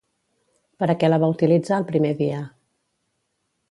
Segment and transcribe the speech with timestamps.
[0.83, 2.43] Per a què la va utilitzar el primer dia?